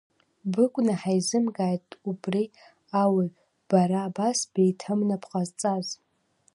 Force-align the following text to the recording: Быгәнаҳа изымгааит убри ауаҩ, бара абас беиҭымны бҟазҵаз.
Быгәнаҳа 0.51 1.11
изымгааит 1.19 1.87
убри 2.09 2.43
ауаҩ, 3.01 3.29
бара 3.69 3.99
абас 4.07 4.39
беиҭымны 4.51 5.15
бҟазҵаз. 5.21 5.87